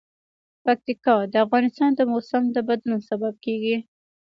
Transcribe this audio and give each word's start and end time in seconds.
پکتیکا 0.63 1.15
د 1.31 1.35
افغانستان 1.45 1.89
د 1.95 2.01
موسم 2.11 2.43
د 2.55 2.57
بدلون 2.67 2.99
سبب 3.09 3.33
کېږي. 3.45 3.77